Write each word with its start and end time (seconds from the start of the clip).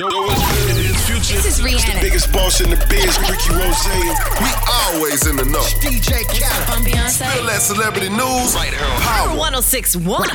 Yo, 0.00 0.06
what's 0.06 0.38
good? 0.38 0.76
It 0.78 0.90
is 0.90 1.06
Future. 1.08 1.42
This 1.42 1.58
is 1.58 1.64
It's 1.64 1.84
the 1.84 1.98
biggest 2.00 2.32
boss 2.32 2.60
in 2.60 2.70
the 2.70 2.76
biz, 2.88 3.18
Ricky 3.18 3.50
Rose. 3.50 3.82
We 4.38 4.50
always 4.70 5.26
in 5.26 5.34
the 5.34 5.44
know. 5.44 5.58
DJ 5.82 6.22
Khaled. 6.22 6.68
I'm 6.70 6.84
Beyonce. 6.84 7.26
Feel 7.34 7.46
that 7.46 7.60
celebrity 7.60 8.08
news. 8.08 8.54
Right 8.54 8.72
here 8.72 8.86
on 8.86 9.00
Power. 9.00 9.36
1061. 9.36 10.28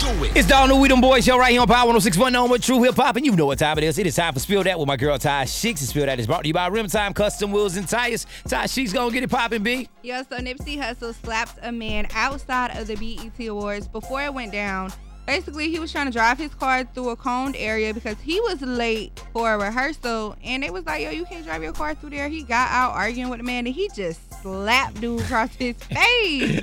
Do 0.00 0.24
it. 0.24 0.34
It's 0.34 0.48
the 0.48 0.56
all 0.56 0.68
new 0.68 0.76
We 0.76 0.88
Them 0.88 1.02
Boys 1.02 1.22
show 1.22 1.38
right 1.38 1.50
here 1.52 1.60
on 1.60 1.66
Power 1.66 1.84
1061 1.84 2.32
known 2.32 2.48
with 2.48 2.62
True 2.62 2.82
Hip 2.82 2.94
Hop, 2.94 3.16
and 3.16 3.26
you 3.26 3.36
know 3.36 3.44
what 3.44 3.58
time 3.58 3.76
it 3.76 3.84
is. 3.84 3.98
It 3.98 4.06
is 4.06 4.16
time 4.16 4.32
for 4.32 4.40
Spill 4.40 4.62
Dat 4.62 4.78
with 4.78 4.88
my 4.88 4.96
girl 4.96 5.18
Ty 5.18 5.44
Sheeks. 5.44 5.82
And 5.82 5.90
Spill 5.90 6.06
Dat 6.06 6.18
is 6.18 6.26
brought 6.26 6.44
to 6.44 6.48
you 6.48 6.54
by 6.54 6.68
Rim 6.68 6.86
Time 6.86 7.12
Custom 7.12 7.52
Wheels 7.52 7.76
and 7.76 7.86
Tires. 7.86 8.26
Ty 8.48 8.64
Sheeks 8.64 8.94
gonna 8.94 9.12
get 9.12 9.22
it 9.22 9.28
popping, 9.28 9.62
B. 9.62 9.86
Yo, 10.02 10.22
so 10.22 10.38
Nipsey 10.38 10.78
Hussle 10.78 11.14
slapped 11.14 11.58
a 11.60 11.70
man 11.70 12.06
outside 12.14 12.74
of 12.78 12.86
the 12.86 12.94
BET 12.94 13.48
Awards 13.48 13.86
before 13.86 14.22
it 14.22 14.32
went 14.32 14.50
down. 14.50 14.90
Basically, 15.26 15.70
he 15.70 15.78
was 15.78 15.90
trying 15.90 16.06
to 16.06 16.12
drive 16.12 16.38
his 16.38 16.54
car 16.54 16.84
through 16.84 17.10
a 17.10 17.16
coned 17.16 17.56
area 17.58 17.94
because 17.94 18.16
he 18.20 18.40
was 18.40 18.60
late 18.60 19.18
for 19.32 19.52
a 19.54 19.58
rehearsal, 19.58 20.36
and 20.44 20.62
it 20.62 20.72
was 20.72 20.84
like, 20.84 21.02
"Yo, 21.02 21.10
you 21.10 21.24
can't 21.24 21.44
drive 21.44 21.62
your 21.62 21.72
car 21.72 21.94
through 21.94 22.10
there." 22.10 22.28
He 22.28 22.42
got 22.42 22.70
out 22.70 22.92
arguing 22.92 23.30
with 23.30 23.38
the 23.38 23.44
man, 23.44 23.66
and 23.66 23.74
he 23.74 23.88
just 23.94 24.20
slapped 24.42 25.00
dude 25.00 25.20
across 25.22 25.54
his 25.54 25.76
face. 25.82 26.60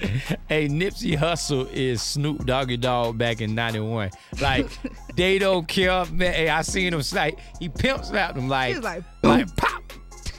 Hey, 0.47 0.67
Nipsey 0.67 1.17
Hussle 1.17 1.71
is 1.71 2.01
Snoop 2.01 2.45
Doggy 2.45 2.77
Dogg 2.77 3.17
back 3.17 3.41
in 3.41 3.55
91. 3.55 4.11
Like, 4.39 4.67
they 5.15 5.39
don't 5.39 5.67
care, 5.67 6.05
man. 6.05 6.33
Hey, 6.33 6.49
I 6.49 6.61
seen 6.61 6.93
him 6.93 7.01
slap. 7.01 7.33
He 7.59 7.69
pimp 7.69 8.05
slapped 8.05 8.37
him 8.37 8.47
like, 8.47 8.69
He 8.69 8.75
was 8.75 8.83
like, 8.83 9.03
like 9.23 9.55
pop. 9.55 9.81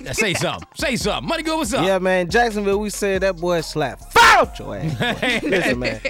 Now 0.01 0.13
say 0.13 0.35
something. 0.35 0.69
Say 0.77 0.97
something. 0.97 1.29
Money 1.29 1.43
good, 1.43 1.57
what's 1.57 1.73
up? 1.73 1.85
Yeah, 1.85 1.99
man. 1.99 2.29
Jacksonville, 2.31 2.79
we 2.79 2.91
said 2.91 3.23
that 3.23 3.37
boy 3.37 3.61
slapped. 3.61 4.13
Fire 4.13 4.39
out 4.39 4.59
your 4.59 4.77
ass. 4.77 4.99
boy. 4.99 5.49
Listen, 5.49 5.79
man. 5.79 6.01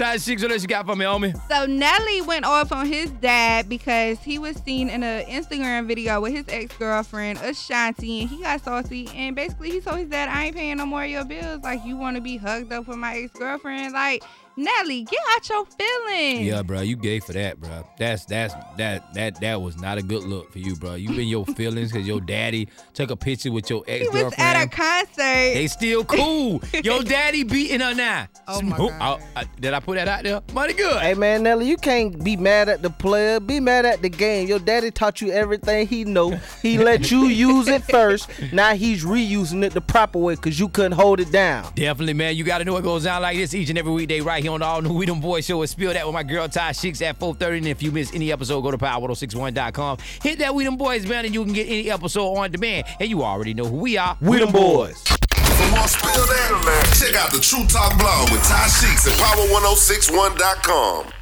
Ty 0.00 0.16
Sheeks, 0.16 0.40
what 0.40 0.50
else 0.50 0.62
you 0.62 0.68
got 0.68 0.86
for 0.86 0.96
me, 0.96 1.04
homie? 1.04 1.38
So 1.50 1.66
Nelly 1.66 2.22
went 2.22 2.46
off 2.46 2.72
on 2.72 2.86
his 2.86 3.10
dad 3.10 3.68
because 3.68 4.18
he 4.20 4.38
was 4.38 4.56
seen 4.64 4.88
in 4.88 5.02
an 5.02 5.26
Instagram 5.26 5.86
video 5.86 6.22
with 6.22 6.32
his 6.32 6.46
ex-girlfriend 6.48 7.38
Ashanti, 7.40 8.22
and 8.22 8.30
he 8.30 8.40
got 8.40 8.64
saucy. 8.64 9.10
And 9.14 9.36
basically, 9.36 9.70
he 9.72 9.80
told 9.80 9.98
his 9.98 10.08
dad, 10.08 10.30
"I 10.30 10.46
ain't 10.46 10.56
paying 10.56 10.78
no 10.78 10.86
more 10.86 11.04
of 11.04 11.10
your 11.10 11.26
bills. 11.26 11.62
Like 11.62 11.84
you 11.84 11.98
want 11.98 12.16
to 12.16 12.22
be 12.22 12.38
hugged 12.38 12.72
up 12.72 12.88
with 12.88 12.96
my 12.96 13.18
ex-girlfriend? 13.18 13.92
Like 13.92 14.24
Nelly, 14.64 15.04
get 15.04 15.20
out 15.32 15.48
your 15.48 15.64
feelings." 15.66 16.46
Yeah, 16.46 16.62
bro, 16.62 16.80
you 16.80 16.96
gay 16.96 17.20
for 17.20 17.32
that, 17.32 17.60
bro. 17.60 17.86
That's 17.98 18.24
that's 18.24 18.54
that 18.76 19.12
that 19.14 19.40
that 19.40 19.60
was 19.60 19.80
not 19.80 19.98
a 19.98 20.02
good 20.02 20.24
look 20.24 20.52
for 20.52 20.58
you, 20.58 20.76
bro. 20.76 20.94
You 20.94 21.10
in 21.18 21.28
your 21.28 21.44
feelings 21.46 21.92
because 21.92 22.06
your 22.06 22.20
daddy 22.20 22.68
took 22.94 23.10
a 23.10 23.16
picture 23.16 23.50
with 23.52 23.68
your 23.70 23.82
ex 23.88 24.04
girlfriend. 24.04 24.18
He 24.18 24.24
was 24.24 24.34
at 24.38 24.62
a 24.64 24.68
concert. 24.68 25.54
They 25.54 25.66
still 25.66 26.04
cool. 26.04 26.62
your 26.84 27.02
daddy 27.02 27.42
beating 27.44 27.80
her 27.80 27.94
now. 27.94 28.28
Oh, 28.48 28.60
my 28.62 28.76
Snoop- 28.76 28.90
God. 28.90 29.00
I- 29.00 29.40
I- 29.40 29.40
uh, 29.40 29.44
did 29.60 29.74
I 29.74 29.80
put 29.80 29.94
that 29.96 30.08
out 30.08 30.22
there? 30.24 30.40
Money 30.52 30.72
good. 30.74 31.00
Hey, 31.00 31.14
man, 31.14 31.42
Nelly, 31.42 31.66
you 31.68 31.76
can't 31.76 32.22
be 32.22 32.36
mad 32.36 32.68
at 32.68 32.82
the 32.82 32.90
player. 32.90 33.40
Be 33.40 33.60
mad 33.60 33.86
at 33.86 34.02
the 34.02 34.08
game. 34.08 34.48
Your 34.48 34.58
daddy 34.58 34.90
taught 34.90 35.20
you 35.20 35.30
everything 35.32 35.86
he 35.86 36.04
know. 36.04 36.30
He 36.62 36.78
let 36.90 37.10
you 37.10 37.24
use 37.26 37.68
it 37.68 37.82
first. 37.84 38.28
Now 38.52 38.74
he's 38.74 39.04
reusing 39.04 39.64
it 39.64 39.72
the 39.72 39.80
proper 39.80 40.18
way 40.18 40.34
because 40.34 40.58
you 40.58 40.68
couldn't 40.68 40.92
hold 40.92 41.20
it 41.20 41.30
down. 41.32 41.72
Definitely, 41.74 42.14
man. 42.14 42.36
You 42.36 42.44
got 42.44 42.58
to 42.58 42.64
know 42.64 42.76
it 42.76 42.82
goes 42.82 43.04
down 43.04 43.22
like 43.22 43.36
this 43.36 43.54
each 43.54 43.70
and 43.70 43.78
every 43.78 43.92
weekday 43.92 44.20
right 44.20 44.42
here 44.42 44.49
on 44.50 44.60
the 44.60 44.66
All 44.66 44.82
New 44.82 44.92
We 44.92 45.06
Them 45.06 45.20
Boys 45.20 45.46
Show. 45.46 45.60
And 45.60 45.70
spill 45.70 45.92
that 45.92 46.04
with 46.04 46.14
my 46.14 46.22
girl 46.22 46.48
Ty 46.48 46.72
Sheeks 46.72 47.00
at 47.02 47.18
4:30. 47.18 47.58
And 47.58 47.68
if 47.68 47.82
you 47.82 47.92
miss 47.92 48.14
any 48.14 48.32
episode, 48.32 48.60
go 48.62 48.70
to 48.70 48.78
power1061.com. 48.78 49.98
Hit 50.22 50.38
that 50.40 50.54
We 50.54 50.64
Them 50.64 50.76
Boys 50.76 51.06
banner, 51.06 51.26
and 51.26 51.34
you 51.34 51.44
can 51.44 51.52
get 51.52 51.66
any 51.66 51.90
episode 51.90 52.34
on 52.34 52.50
demand. 52.50 52.86
And 52.98 53.08
you 53.08 53.22
already 53.22 53.54
know 53.54 53.64
who 53.64 53.76
we 53.76 53.96
are. 53.96 54.16
We 54.20 54.38
them 54.38 54.52
boys. 54.52 55.02
For 55.02 55.70
more 55.70 55.88
Spill 55.88 56.26
Dat, 56.26 56.96
check 56.98 57.14
out 57.16 57.32
the 57.32 57.40
True 57.40 57.66
Talk 57.66 57.98
blog 57.98 58.30
with 58.30 58.42
Ty 58.44 58.66
Sheeks 58.68 59.06
at 59.06 59.14
power1061.com. 59.14 61.19